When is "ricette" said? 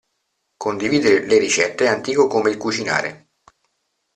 1.37-1.85